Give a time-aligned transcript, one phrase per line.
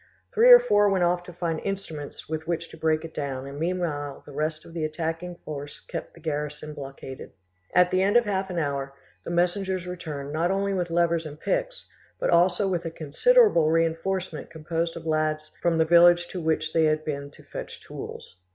[0.33, 3.59] Three or four went off to find instruments with which to break it down and
[3.59, 7.33] meanwhile the rest of the attacking farce kept the garrison blockaded.
[7.75, 11.39] At the end of half an hour the messengers returned not only with levers and
[11.39, 11.87] picks,
[12.19, 16.85] but also with a considerable reinforcement composed of lads from, the village to which they
[16.85, 18.39] had been to fetch tools.